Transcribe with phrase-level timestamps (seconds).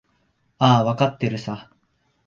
[0.57, 1.69] ああ、わかってるさ。